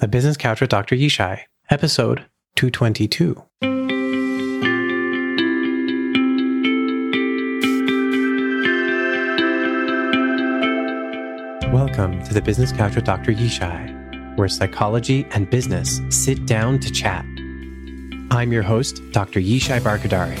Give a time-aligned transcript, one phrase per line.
[0.00, 0.96] The Business Couch with Dr.
[0.96, 2.24] Yishai, episode
[2.56, 3.34] 222.
[11.70, 13.34] Welcome to the Business Couch with Dr.
[13.34, 17.26] Yishai, where psychology and business sit down to chat.
[18.30, 19.40] I'm your host, Dr.
[19.40, 20.40] Yishai Barkadari,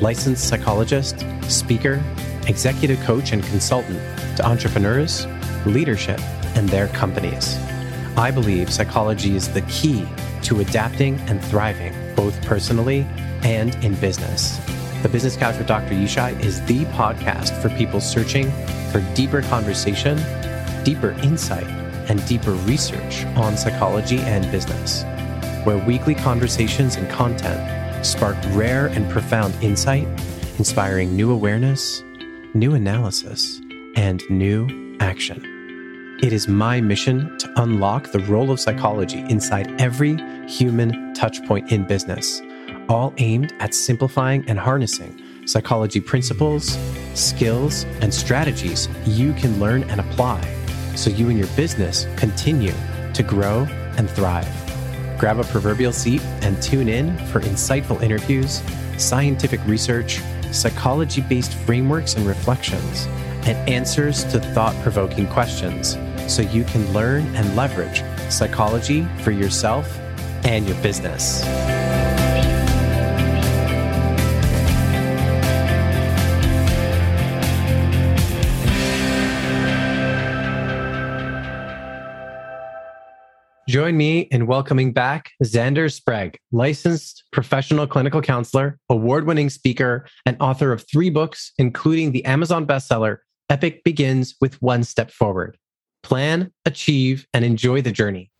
[0.00, 2.02] licensed psychologist, speaker,
[2.48, 4.00] executive coach, and consultant
[4.36, 5.28] to entrepreneurs,
[5.64, 6.18] leadership,
[6.56, 7.56] and their companies.
[8.16, 10.06] I believe psychology is the key
[10.44, 13.06] to adapting and thriving, both personally
[13.42, 14.58] and in business.
[15.02, 15.92] The Business Couch with Dr.
[15.92, 18.50] Yishai is the podcast for people searching
[18.90, 20.16] for deeper conversation,
[20.82, 21.66] deeper insight,
[22.08, 25.02] and deeper research on psychology and business,
[25.66, 30.06] where weekly conversations and content spark rare and profound insight,
[30.56, 32.02] inspiring new awareness,
[32.54, 33.60] new analysis,
[33.94, 35.55] and new action.
[36.22, 40.16] It is my mission to unlock the role of psychology inside every
[40.48, 42.40] human touchpoint in business,
[42.88, 46.78] all aimed at simplifying and harnessing psychology principles,
[47.12, 50.40] skills, and strategies you can learn and apply
[50.94, 52.72] so you and your business continue
[53.12, 53.66] to grow
[53.98, 54.48] and thrive.
[55.18, 58.62] Grab a proverbial seat and tune in for insightful interviews,
[58.96, 63.04] scientific research, psychology based frameworks and reflections,
[63.46, 69.98] and answers to thought provoking questions so you can learn and leverage psychology for yourself
[70.44, 71.44] and your business.
[83.68, 90.36] Join me in welcoming back Zander Sprague, licensed professional clinical counselor, award winning speaker, and
[90.40, 93.18] author of three books, including the Amazon bestseller,
[93.50, 95.58] Epic Begins with One Step Forward
[96.06, 98.30] plan, achieve, and enjoy the journey.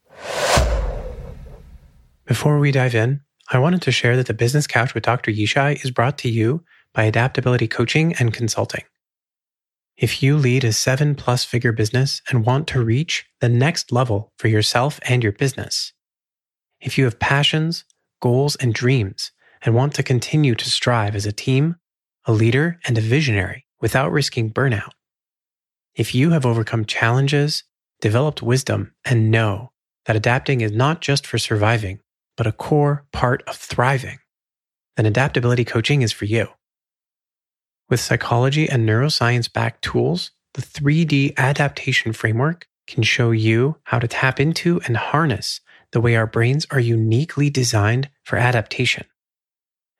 [2.24, 5.32] Before we dive in, I wanted to share that the Business Couch with Dr.
[5.32, 6.62] Yishai is brought to you
[6.94, 8.84] by Adaptability Coaching and Consulting.
[9.96, 14.32] If you lead a seven plus figure business and want to reach the next level
[14.38, 15.92] for yourself and your business,
[16.80, 17.84] if you have passions,
[18.22, 19.32] goals, and dreams
[19.62, 21.74] and want to continue to strive as a team,
[22.26, 24.92] a leader, and a visionary without risking burnout,
[25.96, 27.64] if you have overcome challenges,
[28.02, 29.72] developed wisdom, and know
[30.04, 32.00] that adapting is not just for surviving,
[32.36, 34.18] but a core part of thriving,
[34.96, 36.48] then adaptability coaching is for you.
[37.88, 44.08] With psychology and neuroscience backed tools, the 3D adaptation framework can show you how to
[44.08, 45.60] tap into and harness
[45.92, 49.06] the way our brains are uniquely designed for adaptation.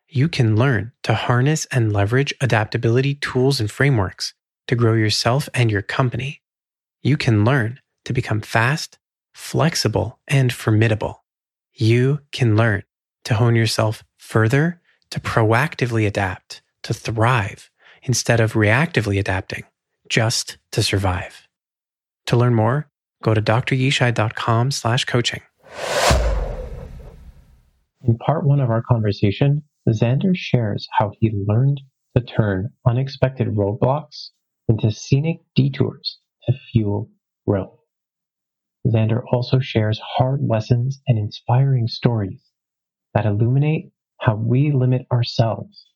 [0.08, 4.34] You can learn to harness and leverage adaptability tools and frameworks
[4.69, 6.43] to grow yourself and your company,
[7.03, 8.99] you can learn to become fast,
[9.34, 11.25] flexible, and formidable.
[11.75, 12.82] You can learn
[13.25, 17.71] to hone yourself further, to proactively adapt, to thrive
[18.03, 19.65] instead of reactively adapting
[20.09, 21.47] just to survive.
[22.26, 22.88] To learn more,
[23.22, 25.43] go to dryishai.com slash coaching.
[28.03, 31.81] In part one of our conversation, Zander shares how he learned
[32.16, 34.31] to turn unexpected roadblocks
[34.69, 37.10] into scenic detours to fuel
[37.47, 37.78] growth.
[38.87, 42.41] Zander also shares hard lessons and inspiring stories
[43.15, 43.91] that illuminate
[44.21, 45.87] how we limit ourselves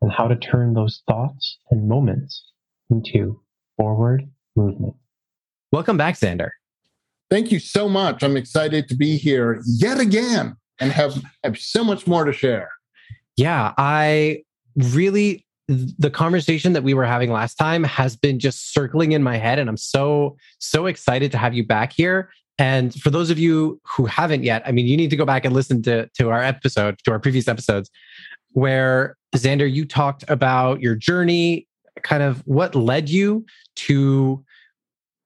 [0.00, 2.52] and how to turn those thoughts and moments
[2.90, 3.40] into
[3.76, 4.94] forward movement.
[5.72, 6.50] Welcome back, Zander.
[7.30, 8.22] Thank you so much.
[8.22, 12.70] I'm excited to be here yet again and have, have so much more to share.
[13.36, 14.42] Yeah, I
[14.76, 19.36] really the conversation that we were having last time has been just circling in my
[19.36, 22.30] head and i'm so so excited to have you back here.
[22.60, 25.44] And for those of you who haven't yet i mean you need to go back
[25.44, 27.90] and listen to to our episode to our previous episodes
[28.52, 31.68] where Zander you talked about your journey
[32.02, 33.44] kind of what led you
[33.76, 34.44] to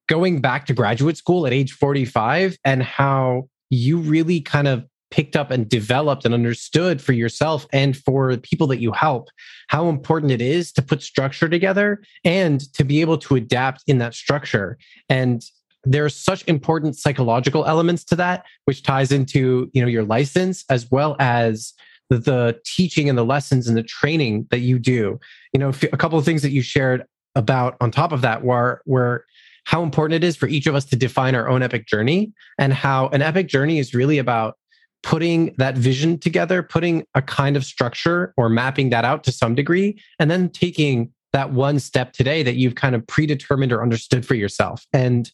[0.09, 5.37] going back to graduate school at age 45 and how you really kind of picked
[5.37, 9.29] up and developed and understood for yourself and for people that you help
[9.69, 13.99] how important it is to put structure together and to be able to adapt in
[13.99, 14.79] that structure.
[15.11, 15.44] And
[15.85, 20.91] there's such important psychological elements to that which ties into you know your license as
[20.91, 21.75] well as
[22.09, 25.20] the, the teaching and the lessons and the training that you do.
[25.53, 27.05] You know a couple of things that you shared
[27.35, 29.26] about on top of that were were
[29.64, 32.73] how important it is for each of us to define our own epic journey and
[32.73, 34.56] how an epic journey is really about
[35.02, 39.54] putting that vision together, putting a kind of structure or mapping that out to some
[39.54, 44.25] degree, and then taking that one step today that you've kind of predetermined or understood
[44.26, 44.87] for yourself.
[44.93, 45.31] And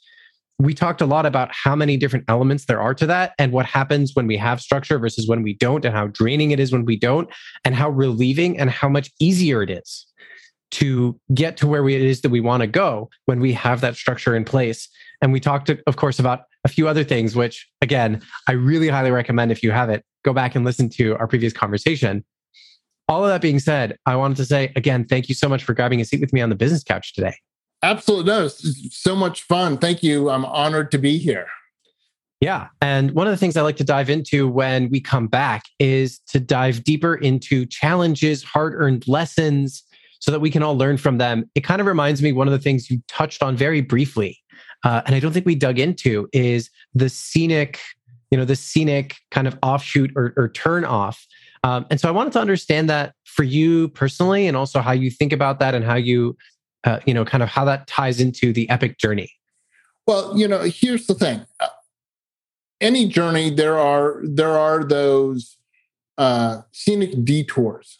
[0.60, 3.66] we talked a lot about how many different elements there are to that and what
[3.66, 6.84] happens when we have structure versus when we don't, and how draining it is when
[6.84, 7.28] we don't,
[7.64, 10.06] and how relieving and how much easier it is
[10.70, 13.96] to get to where it is that we want to go when we have that
[13.96, 14.88] structure in place.
[15.22, 19.10] And we talked, of course, about a few other things, which again, I really highly
[19.10, 22.24] recommend if you have it, go back and listen to our previous conversation.
[23.08, 25.72] All of that being said, I wanted to say again, thank you so much for
[25.74, 27.34] grabbing a seat with me on the business couch today.
[27.82, 28.32] Absolutely.
[28.32, 29.78] No, it's so much fun.
[29.78, 30.30] Thank you.
[30.30, 31.46] I'm honored to be here.
[32.40, 32.68] Yeah.
[32.80, 36.20] And one of the things I like to dive into when we come back is
[36.28, 39.82] to dive deeper into challenges, hard earned lessons,
[40.20, 41.48] so that we can all learn from them.
[41.54, 44.38] It kind of reminds me one of the things you touched on very briefly,
[44.84, 47.80] uh, and I don't think we dug into is the scenic,
[48.30, 51.26] you know, the scenic kind of offshoot or, or turn off.
[51.64, 55.10] Um, and so I wanted to understand that for you personally, and also how you
[55.10, 56.36] think about that and how you,
[56.84, 59.32] uh, you know, kind of how that ties into the epic journey.
[60.06, 61.44] Well, you know, here's the thing.
[61.60, 61.68] Uh,
[62.80, 65.56] any journey, there are there are those
[66.16, 67.98] uh, scenic detours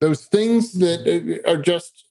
[0.00, 2.05] those things that uh, are just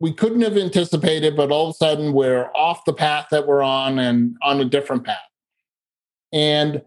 [0.00, 3.62] we couldn't have anticipated, but all of a sudden we're off the path that we're
[3.62, 5.18] on and on a different path.
[6.32, 6.82] And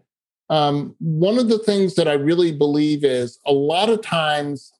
[0.50, 4.72] um, one of the things that I really believe is a lot of times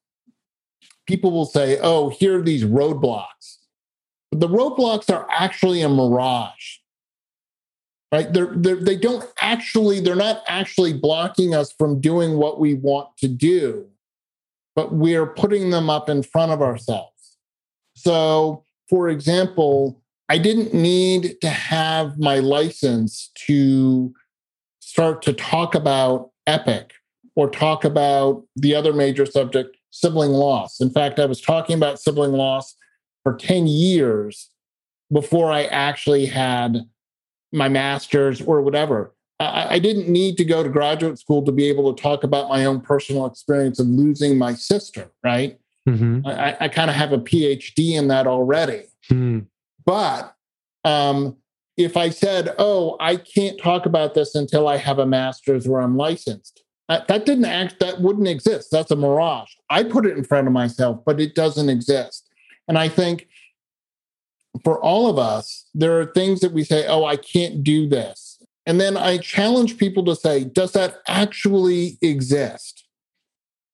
[1.07, 3.57] people will say, oh, here are these roadblocks.
[4.31, 6.79] But the roadblocks are actually a mirage,
[8.13, 8.31] right?
[8.31, 13.17] They're, they're, they don't actually, they're not actually blocking us from doing what we want
[13.19, 13.89] to do
[14.79, 17.18] but we're putting them up in front of ourselves.
[18.01, 24.15] So, for example, I didn't need to have my license to
[24.81, 26.93] start to talk about EPIC
[27.35, 30.81] or talk about the other major subject, sibling loss.
[30.81, 32.75] In fact, I was talking about sibling loss
[33.23, 34.51] for 10 years
[35.13, 36.79] before I actually had
[37.53, 39.15] my master's or whatever.
[39.41, 42.49] I, I didn't need to go to graduate school to be able to talk about
[42.49, 45.59] my own personal experience of losing my sister, right?
[45.89, 46.27] Mm-hmm.
[46.27, 48.85] I, I kind of have a PhD in that already.
[49.11, 49.47] Mm.
[49.85, 50.35] But
[50.85, 51.37] um,
[51.77, 55.81] if I said, oh, I can't talk about this until I have a master's or
[55.81, 58.69] I'm licensed, that, that didn't act, that wouldn't exist.
[58.71, 59.51] That's a mirage.
[59.71, 62.29] I put it in front of myself, but it doesn't exist.
[62.67, 63.29] And I think
[64.65, 68.43] for all of us, there are things that we say, oh, I can't do this.
[68.67, 72.85] And then I challenge people to say, does that actually exist?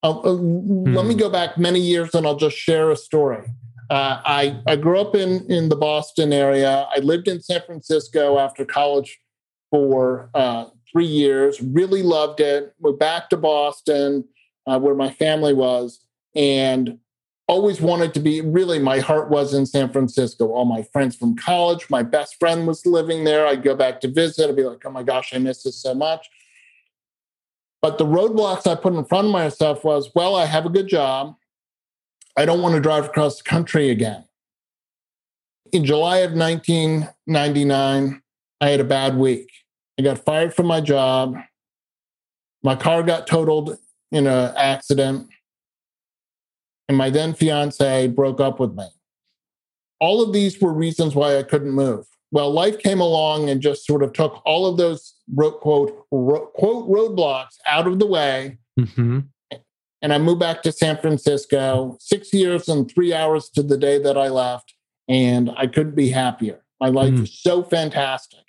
[0.04, 0.94] Hmm.
[0.94, 1.20] Let me hmm.
[1.20, 3.42] go back many years and I'll just share a story.
[3.90, 6.86] Uh, I, I grew up in, in the Boston area.
[6.94, 9.18] I lived in San Francisco after college
[9.70, 12.74] for uh, three years, really loved it.
[12.80, 14.24] Moved back to Boston,
[14.66, 16.00] uh, where my family was.
[16.34, 16.98] And
[17.46, 20.50] always wanted to be really my heart was in San Francisco.
[20.50, 23.46] All my friends from college, my best friend was living there.
[23.46, 24.48] I'd go back to visit.
[24.48, 26.28] I'd be like, oh my gosh, I miss this so much.
[27.84, 30.88] But the roadblocks I put in front of myself was, well, I have a good
[30.88, 31.36] job.
[32.34, 34.24] I don't want to drive across the country again.
[35.70, 38.22] In July of 1999,
[38.62, 39.50] I had a bad week.
[39.98, 41.36] I got fired from my job.
[42.62, 43.76] My car got totaled
[44.10, 45.28] in an accident
[46.88, 48.86] and my then fiance broke up with me.
[50.00, 52.06] All of these were reasons why I couldn't move.
[52.34, 56.88] Well, life came along and just sort of took all of those quote ro- quote
[56.88, 58.58] roadblocks out of the way.
[58.78, 59.20] Mm-hmm.
[60.02, 64.02] And I moved back to San Francisco, six years and three hours to the day
[64.02, 64.74] that I left.
[65.08, 66.64] And I couldn't be happier.
[66.80, 67.22] My life mm.
[67.22, 68.40] is so fantastic.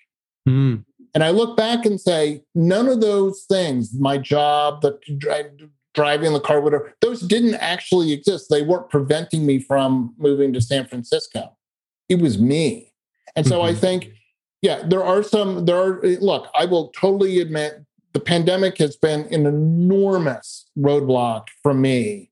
[0.50, 0.84] Mm.
[1.14, 4.98] And I look back and say, none of those things, my job, the
[5.94, 8.48] driving the car, whatever, those didn't actually exist.
[8.50, 11.56] They weren't preventing me from moving to San Francisco.
[12.10, 12.94] It was me.
[13.36, 13.68] And so mm-hmm.
[13.68, 14.12] I think,
[14.62, 19.22] yeah, there are some, there are, look, I will totally admit the pandemic has been
[19.34, 22.32] an enormous roadblock for me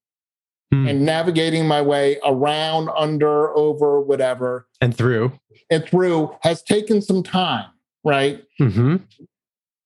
[0.74, 0.90] mm.
[0.90, 4.68] and navigating my way around, under, over, whatever.
[4.80, 5.34] And through.
[5.70, 7.70] And through has taken some time,
[8.04, 8.44] right?
[8.60, 8.98] Mm-hmm.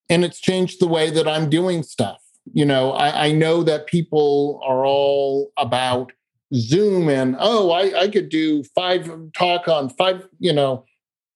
[0.09, 2.21] And it's changed the way that I'm doing stuff
[2.53, 6.11] you know, I, I know that people are all about
[6.53, 10.85] Zoom and oh, I, I could do five talk on five, you know,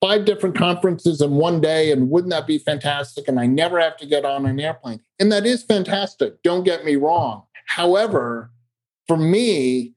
[0.01, 3.27] five different conferences in one day, and wouldn't that be fantastic?
[3.27, 4.99] And I never have to get on an airplane.
[5.19, 6.41] And that is fantastic.
[6.43, 7.43] Don't get me wrong.
[7.67, 8.51] However,
[9.07, 9.93] for me,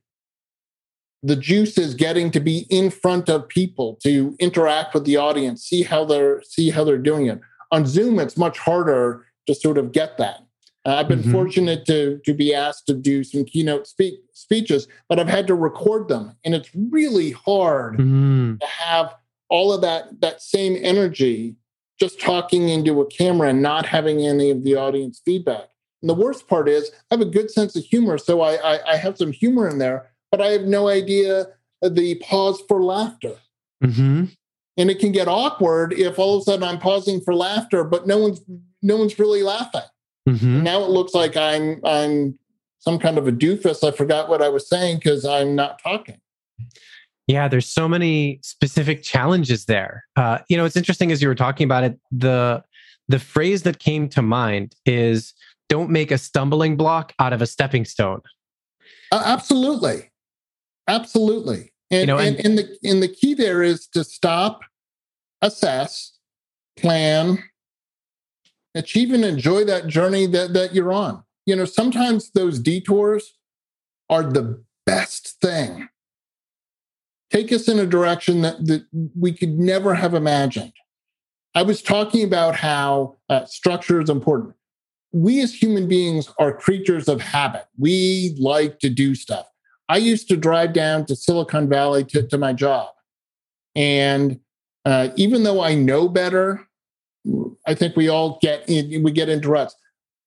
[1.23, 5.64] the juice is getting to be in front of people to interact with the audience,
[5.64, 7.40] see how they're see how they're doing it.
[7.73, 10.40] On Zoom, it's much harder to sort of get that.
[10.87, 11.32] Uh, I've been mm-hmm.
[11.32, 15.54] fortunate to to be asked to do some keynote speak, speeches, but I've had to
[15.54, 18.61] record them, and it's really hard mm.
[18.61, 19.14] to have
[19.49, 21.57] all of that that same energy
[21.99, 25.69] just talking into a camera and not having any of the audience feedback.
[26.03, 28.93] And the worst part is I have a good sense of humor, so I, I,
[28.93, 31.47] I have some humor in there, but I have no idea
[31.83, 33.37] the pause for laughter.
[33.83, 34.25] Mm-hmm.
[34.77, 38.07] And it can get awkward if all of a sudden I'm pausing for laughter, but
[38.07, 38.41] no one's
[38.83, 39.83] no one's really laughing.
[40.29, 40.63] Mm-hmm.
[40.63, 42.39] Now it looks like I'm I'm
[42.81, 43.87] some kind of a doofus.
[43.87, 46.21] I forgot what I was saying because I'm not talking.
[47.26, 50.04] Yeah, there's so many specific challenges there.
[50.16, 51.99] Uh, you know, it's interesting as you were talking about it.
[52.12, 52.62] The
[53.09, 55.33] the phrase that came to mind is
[55.69, 58.21] "Don't make a stumbling block out of a stepping stone."
[59.11, 60.11] Uh, absolutely,
[60.87, 61.73] absolutely.
[61.90, 64.61] And, you know, and, and, and the and the key there is to stop,
[65.40, 66.19] assess,
[66.76, 67.43] plan,
[68.75, 71.23] achieve, and enjoy that journey that that you're on.
[71.47, 73.38] You know, sometimes those detours
[74.11, 75.88] are the best thing
[77.35, 78.87] take us in a direction that, that
[79.19, 80.73] we could never have imagined.
[81.57, 84.55] I was talking about how uh, structure is important.
[85.12, 87.67] We as human beings are creatures of habit.
[87.76, 89.47] We like to do stuff.
[89.88, 92.91] I used to drive down to Silicon Valley to, to my job.
[93.75, 94.41] And
[94.85, 96.67] uh, even though I know better,
[97.67, 99.75] I think we all get in, we get into ruts.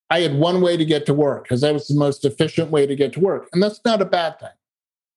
[0.10, 2.86] I had one way to get to work because that was the most efficient way
[2.86, 3.48] to get to work.
[3.54, 4.50] And that's not a bad thing.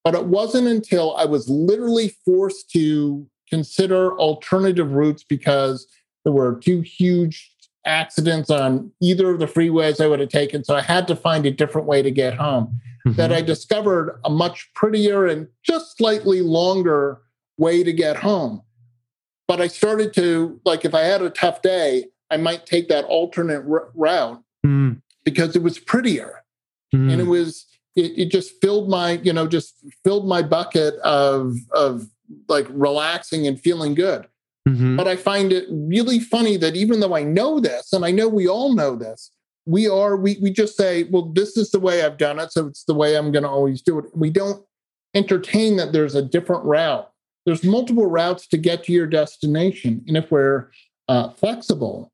[0.04, 5.87] But it wasn't until I was literally forced to consider alternative routes because
[6.25, 7.52] there were two huge
[7.87, 10.64] accidents on either of the freeways I would have taken.
[10.64, 12.80] So I had to find a different way to get home.
[13.07, 13.16] Mm-hmm.
[13.16, 17.23] That I discovered a much prettier and just slightly longer
[17.57, 18.62] way to get home.
[19.49, 23.07] But I started to, like, if I had a tough day, I might take that
[23.07, 25.00] alternate r- route mm.
[25.25, 26.45] because it was prettier.
[26.95, 27.11] Mm.
[27.11, 27.66] And it was,
[27.97, 32.06] it, it just filled my you know just filled my bucket of of
[32.49, 34.26] like relaxing and feeling good.
[34.68, 34.97] Mm-hmm.
[34.97, 38.28] but i find it really funny that even though i know this and i know
[38.28, 39.30] we all know this
[39.64, 42.66] we are we, we just say well this is the way i've done it so
[42.66, 44.04] it's the way i'm going to always do it.
[44.14, 44.62] We don't
[45.14, 47.11] entertain that there's a different route.
[47.47, 50.70] There's multiple routes to get to your destination and if we're
[51.09, 52.12] uh, flexible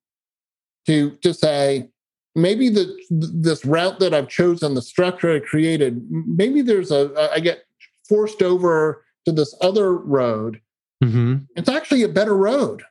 [0.87, 1.89] to to say
[2.37, 7.41] maybe the this route that I've chosen, the structure I created, maybe there's a I
[7.41, 7.65] get
[8.09, 10.61] forced over to this other road.
[11.03, 11.37] Mm-hmm.
[11.57, 12.83] It's actually a better road.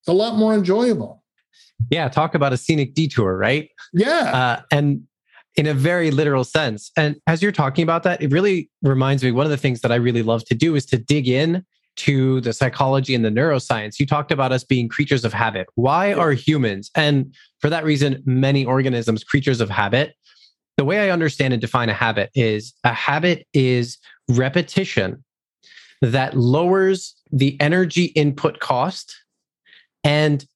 [0.00, 1.22] It's a lot more enjoyable.
[1.90, 3.70] Yeah, talk about a scenic detour, right?
[3.92, 5.06] Yeah, uh, and
[5.56, 6.90] in a very literal sense.
[6.96, 9.92] And as you're talking about that, it really reminds me one of the things that
[9.92, 11.64] I really love to do is to dig in
[12.04, 15.66] to the psychology and the neuroscience, you talked about us being creatures of habit.
[15.74, 20.14] Why are humans, and for that reason, many organisms, creatures of habit?
[20.76, 25.22] The way I understand and define a habit is a habit is repetition
[26.00, 29.14] that lowers the energy input cost
[30.02, 30.46] and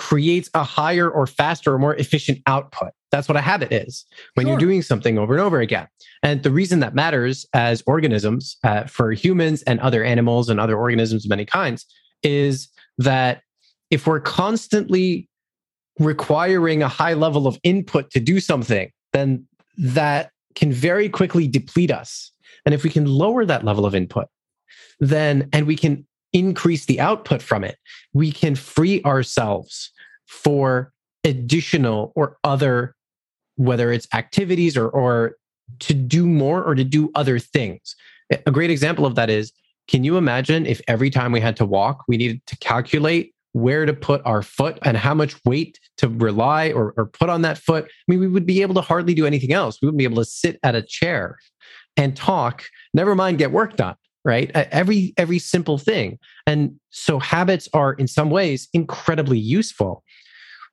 [0.00, 2.88] creates a higher or faster or more efficient output.
[3.12, 4.52] That's what a habit is when sure.
[4.52, 5.88] you're doing something over and over again.
[6.22, 10.74] And the reason that matters as organisms uh, for humans and other animals and other
[10.74, 11.84] organisms of many kinds
[12.22, 13.42] is that
[13.90, 15.28] if we're constantly
[15.98, 21.90] requiring a high level of input to do something, then that can very quickly deplete
[21.90, 22.32] us.
[22.64, 24.28] And if we can lower that level of input,
[24.98, 27.78] then and we can increase the output from it,
[28.12, 29.90] we can free ourselves
[30.26, 30.92] for
[31.24, 32.94] additional or other
[33.56, 35.36] whether it's activities or, or
[35.80, 37.94] to do more or to do other things.
[38.46, 39.52] A great example of that is
[39.86, 43.84] can you imagine if every time we had to walk, we needed to calculate where
[43.84, 47.58] to put our foot and how much weight to rely or, or put on that
[47.58, 47.84] foot?
[47.84, 49.78] I mean, we would be able to hardly do anything else.
[49.82, 51.38] We wouldn't be able to sit at a chair
[51.96, 57.68] and talk, never mind get work done right every every simple thing and so habits
[57.72, 60.04] are in some ways incredibly useful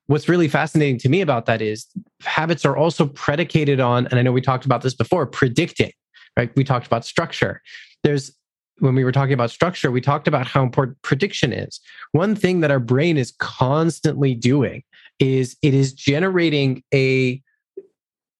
[0.08, 1.86] what's really fascinating to me about that is
[2.22, 5.92] habits are also predicated on, and I know we talked about this before, predicting,
[6.36, 6.50] right?
[6.56, 7.62] We talked about structure.
[8.02, 8.32] There's
[8.80, 11.80] when we were talking about structure, we talked about how important prediction is.
[12.12, 14.84] One thing that our brain is constantly doing
[15.18, 17.42] is it is generating a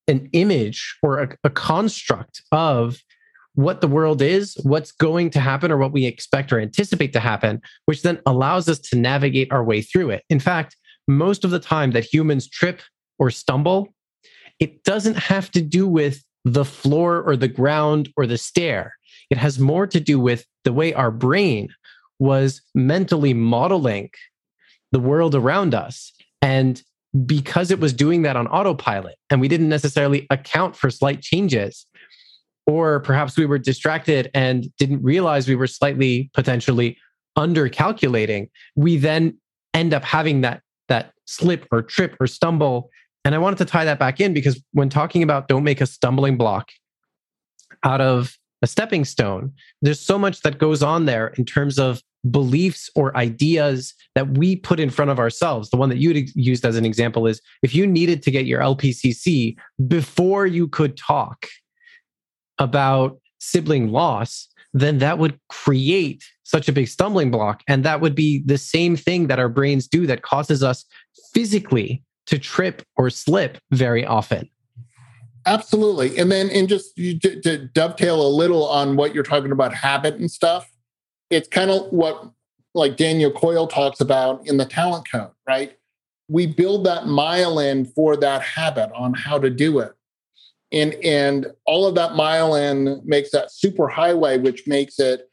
[0.06, 2.98] an image or a, a construct of
[3.58, 7.18] what the world is, what's going to happen, or what we expect or anticipate to
[7.18, 10.22] happen, which then allows us to navigate our way through it.
[10.30, 10.76] In fact,
[11.08, 12.82] most of the time that humans trip
[13.18, 13.92] or stumble,
[14.60, 18.94] it doesn't have to do with the floor or the ground or the stair.
[19.28, 21.68] It has more to do with the way our brain
[22.20, 24.10] was mentally modeling
[24.92, 26.12] the world around us.
[26.40, 26.80] And
[27.26, 31.86] because it was doing that on autopilot and we didn't necessarily account for slight changes,
[32.68, 36.98] or perhaps we were distracted and didn't realize we were slightly potentially
[37.34, 39.36] under calculating, we then
[39.72, 42.90] end up having that that slip or trip or stumble.
[43.24, 45.86] And I wanted to tie that back in because when talking about don't make a
[45.86, 46.68] stumbling block
[47.84, 52.02] out of a stepping stone, there's so much that goes on there in terms of
[52.30, 55.70] beliefs or ideas that we put in front of ourselves.
[55.70, 58.60] The one that you used as an example is if you needed to get your
[58.60, 59.56] LPCC
[59.86, 61.46] before you could talk
[62.58, 67.62] about sibling loss, then that would create such a big stumbling block.
[67.68, 70.84] And that would be the same thing that our brains do that causes us
[71.32, 74.48] physically to trip or slip very often.
[75.46, 76.18] Absolutely.
[76.18, 80.16] And then, and just to, to dovetail a little on what you're talking about habit
[80.16, 80.70] and stuff,
[81.30, 82.30] it's kind of what
[82.74, 85.76] like Daniel Coyle talks about in the talent code, right?
[86.28, 89.92] We build that myelin for that habit on how to do it.
[90.70, 95.28] And and all of that myelin makes that super highway, which makes it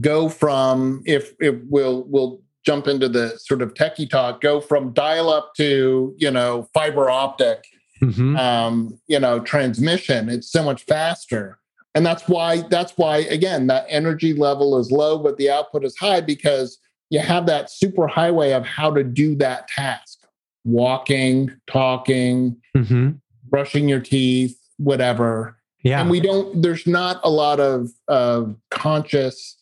[0.00, 4.92] go from if if we'll we'll jump into the sort of techie talk, go from
[4.92, 7.64] dial up to you know fiber optic
[8.02, 8.36] mm-hmm.
[8.36, 10.28] um, you know, transmission.
[10.28, 11.58] It's so much faster.
[11.94, 15.96] And that's why, that's why, again, that energy level is low, but the output is
[15.96, 16.78] high because
[17.10, 20.18] you have that super highway of how to do that task
[20.64, 23.10] walking, talking, mm-hmm.
[23.52, 25.56] Brushing your teeth, whatever.
[25.84, 26.00] Yeah.
[26.00, 29.56] And we don't, there's not a lot of, of conscious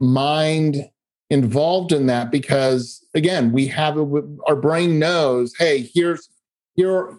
[0.00, 0.90] mind
[1.30, 6.28] involved in that because again we have a, our brain knows hey here's
[6.76, 7.18] here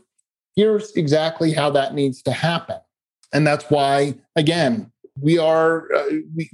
[0.57, 2.77] here's exactly how that needs to happen.
[3.31, 6.49] And that's why, again, we are uh, we,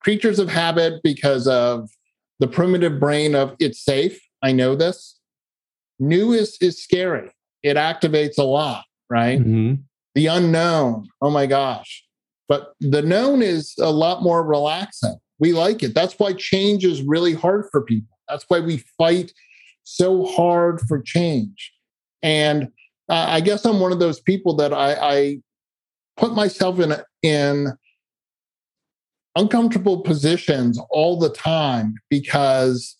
[0.00, 1.90] creatures of habit because of
[2.40, 4.20] the primitive brain of it's safe.
[4.42, 5.20] I know this.
[6.00, 7.30] New is, is scary.
[7.66, 9.40] It activates a lot, right?
[9.40, 9.74] Mm-hmm.
[10.14, 12.04] The unknown, oh my gosh.
[12.48, 15.16] But the known is a lot more relaxing.
[15.40, 15.92] We like it.
[15.92, 18.16] That's why change is really hard for people.
[18.28, 19.32] That's why we fight
[19.82, 21.72] so hard for change.
[22.22, 22.68] And
[23.08, 25.38] uh, I guess I'm one of those people that I, I
[26.16, 27.72] put myself in in
[29.34, 32.96] uncomfortable positions all the time because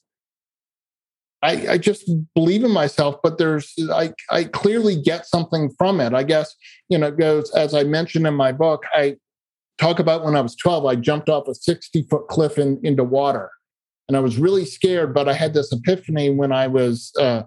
[1.42, 6.14] I, I, just believe in myself, but there's I, I clearly get something from it.
[6.14, 6.54] I guess
[6.88, 8.84] you know it goes as I mentioned in my book.
[8.94, 9.16] I
[9.78, 13.04] talk about when I was 12, I jumped off a 60 foot cliff in, into
[13.04, 13.50] water,
[14.08, 15.14] and I was really scared.
[15.14, 17.42] But I had this epiphany when I was uh,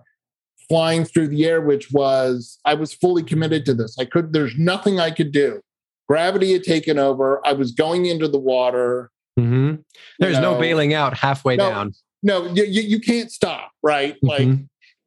[0.69, 3.97] flying through the air, which was I was fully committed to this.
[3.99, 5.62] I could, there's nothing I could do.
[6.08, 7.45] Gravity had taken over.
[7.45, 9.12] I was going into the water.
[9.39, 9.75] Mm-hmm.
[10.19, 11.93] There's you know, no bailing out halfway no, down.
[12.21, 14.15] No, you, you can't stop, right?
[14.15, 14.27] Mm-hmm.
[14.27, 14.60] Like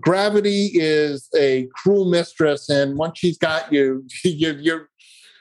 [0.02, 4.88] gravity is a cruel mistress, and once she's got you, you you're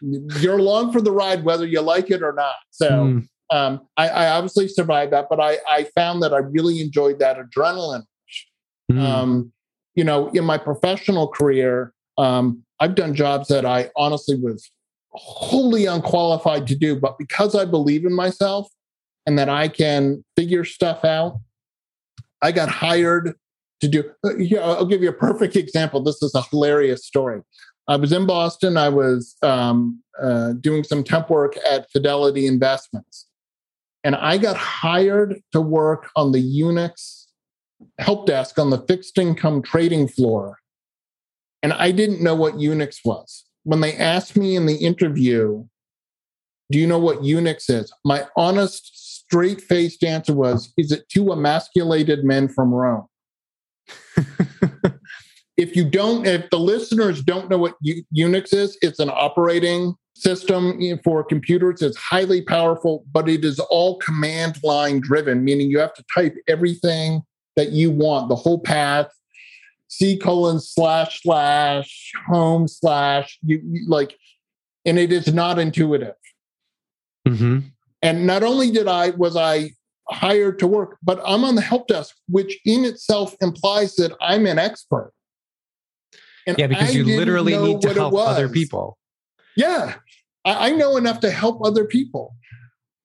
[0.01, 2.55] you're along for the ride, whether you like it or not.
[2.71, 3.27] So mm.
[3.51, 7.37] um, I, I, obviously survived that, but I, I found that I really enjoyed that
[7.37, 8.01] adrenaline.
[8.91, 8.99] Mm.
[8.99, 9.53] Um,
[9.93, 14.71] you know, in my professional career, um, I've done jobs that I honestly was
[15.11, 18.69] wholly unqualified to do, but because I believe in myself
[19.25, 21.39] and that I can figure stuff out,
[22.41, 23.35] I got hired
[23.81, 24.11] to do.
[24.23, 26.01] Uh, I'll give you a perfect example.
[26.01, 27.41] This is a hilarious story.
[27.87, 28.77] I was in Boston.
[28.77, 33.27] I was um, uh, doing some temp work at Fidelity Investments,
[34.03, 37.21] and I got hired to work on the Unix
[37.99, 40.59] help desk on the fixed income trading floor.
[41.63, 43.45] And I didn't know what Unix was.
[43.63, 45.65] When they asked me in the interview,
[46.71, 47.91] Do you know what Unix is?
[48.05, 53.07] My honest, straight faced answer was, Is it two emasculated men from Rome?
[55.57, 59.95] if you don't, if the listeners don't know what U- Unix is, it's an operating
[60.15, 61.81] system for computers.
[61.81, 66.35] It's highly powerful, but it is all command line driven, meaning you have to type
[66.49, 67.21] everything
[67.55, 69.07] that you want, the whole path,
[69.87, 74.17] C colon slash slash home slash you, you like,
[74.85, 76.15] and it is not intuitive.
[77.25, 77.59] Mm-hmm.
[78.01, 79.71] And not only did I was I
[80.09, 84.45] hired to work, but I'm on the help desk, which in itself implies that I'm
[84.45, 85.13] an expert.
[86.47, 88.97] And yeah, because I you literally need to help other people.
[89.55, 89.95] Yeah,
[90.43, 92.35] I, I know enough to help other people.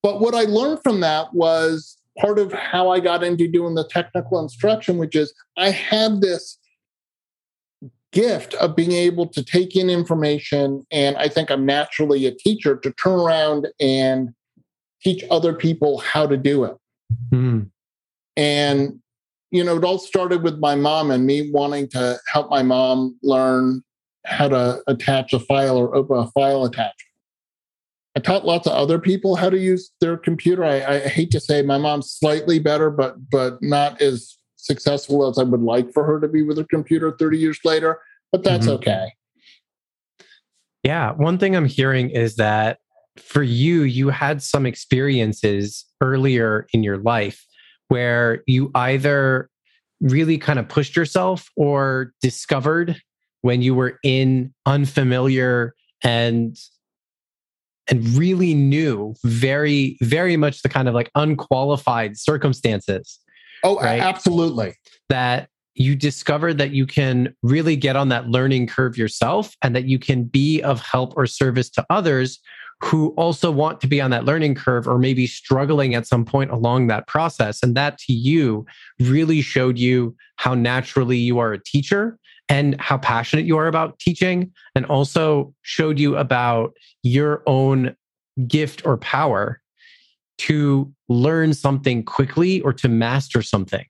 [0.03, 3.87] But what I learned from that was part of how I got into doing the
[3.87, 6.59] technical instruction, which is I have this
[8.13, 10.87] gift of being able to take in information.
[10.91, 14.31] And I think I'm naturally a teacher to turn around and
[15.03, 16.77] teach other people how to do it.
[17.31, 17.71] Mm.
[18.37, 19.01] And,
[19.51, 23.17] you know, it all started with my mom and me wanting to help my mom
[23.23, 23.83] learn
[24.25, 26.95] how to attach a file or open a file attachment.
[28.17, 30.65] I taught lots of other people how to use their computer.
[30.65, 35.39] I, I hate to say my mom's slightly better, but but not as successful as
[35.39, 38.01] I would like for her to be with her computer 30 years later.
[38.33, 38.77] But that's mm-hmm.
[38.77, 39.13] okay.
[40.83, 41.13] Yeah.
[41.13, 42.79] One thing I'm hearing is that
[43.21, 47.47] for you, you had some experiences earlier in your life
[47.89, 49.49] where you either
[50.01, 53.01] really kind of pushed yourself or discovered
[53.43, 56.59] when you were in unfamiliar and
[57.89, 63.21] and really knew very very much the kind of like unqualified circumstances
[63.65, 64.01] oh right?
[64.01, 64.75] absolutely
[65.09, 69.85] that you discovered that you can really get on that learning curve yourself and that
[69.85, 72.41] you can be of help or service to others
[72.83, 76.51] who also want to be on that learning curve or maybe struggling at some point
[76.51, 77.63] along that process.
[77.63, 78.67] And that to you
[79.01, 83.99] really showed you how naturally you are a teacher and how passionate you are about
[83.99, 87.97] teaching, and also showed you about your own
[88.47, 89.61] gift or power
[90.39, 93.85] to learn something quickly or to master something.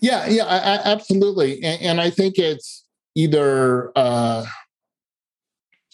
[0.00, 1.62] Yeah, yeah, I, I, absolutely.
[1.62, 4.44] And, and, I think it's either uh,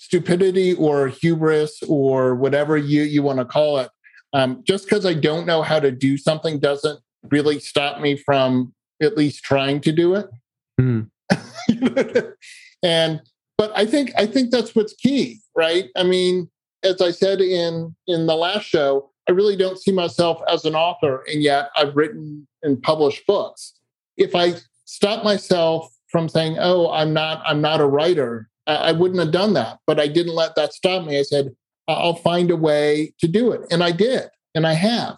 [0.09, 3.91] stupidity or hubris or whatever you, you want to call it.
[4.33, 6.99] Um, just because I don't know how to do something doesn't
[7.31, 10.27] really stop me from at least trying to do it.
[10.81, 11.11] Mm.
[12.83, 13.21] and
[13.59, 15.91] but I think I think that's what's key, right?
[15.95, 16.49] I mean,
[16.83, 20.75] as I said in in the last show, I really don't see myself as an
[20.75, 23.75] author, and yet I've written and published books.
[24.17, 24.55] If I
[24.87, 29.55] stop myself from saying, "Oh, I'm not I'm not a writer," I wouldn't have done
[29.55, 29.79] that.
[29.87, 31.19] But I didn't let that stop me.
[31.19, 31.55] I said,
[31.89, 33.63] I'll find a way to do it.
[33.71, 34.29] And I did.
[34.55, 35.17] And I have.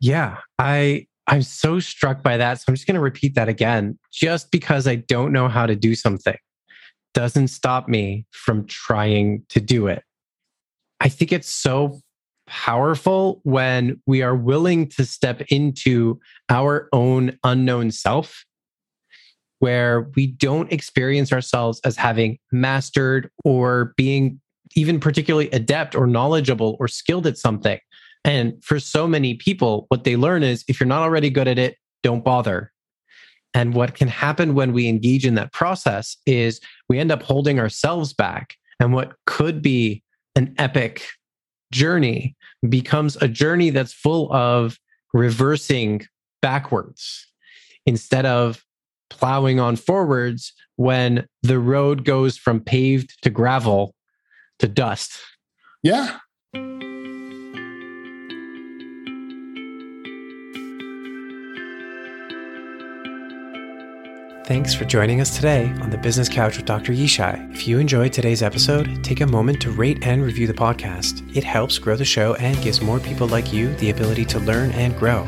[0.00, 0.38] Yeah.
[0.58, 2.60] I I'm so struck by that.
[2.60, 3.98] So I'm just going to repeat that again.
[4.12, 6.36] Just because I don't know how to do something
[7.14, 10.02] doesn't stop me from trying to do it.
[11.00, 12.00] I think it's so
[12.46, 18.44] powerful when we are willing to step into our own unknown self
[19.60, 24.40] where we don't experience ourselves as having mastered or being
[24.74, 27.78] even particularly adept or knowledgeable or skilled at something.
[28.24, 31.58] And for so many people, what they learn is if you're not already good at
[31.58, 32.72] it, don't bother.
[33.54, 37.58] And what can happen when we engage in that process is we end up holding
[37.58, 38.54] ourselves back.
[38.78, 40.02] And what could be
[40.36, 41.04] an epic
[41.72, 42.36] journey
[42.68, 44.78] becomes a journey that's full of
[45.12, 46.06] reversing
[46.40, 47.26] backwards
[47.86, 48.64] instead of
[49.10, 53.94] plowing on forwards when the road goes from paved to gravel
[54.60, 55.12] to dust.
[55.82, 56.18] Yeah.
[64.50, 66.92] Thanks for joining us today on the Business Couch with Dr.
[66.92, 67.54] Yishai.
[67.54, 71.36] If you enjoyed today's episode, take a moment to rate and review the podcast.
[71.36, 74.72] It helps grow the show and gives more people like you the ability to learn
[74.72, 75.24] and grow.